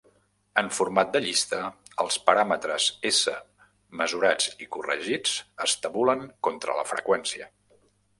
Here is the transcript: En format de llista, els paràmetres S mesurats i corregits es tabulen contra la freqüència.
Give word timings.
En 0.59 0.69
format 0.75 1.09
de 1.15 1.19
llista, 1.25 1.57
els 2.03 2.15
paràmetres 2.29 2.87
S 3.09 3.33
mesurats 4.01 4.49
i 4.67 4.69
corregits 4.77 5.35
es 5.67 5.77
tabulen 5.85 6.25
contra 6.49 6.79
la 6.79 6.87
freqüència. 6.95 7.51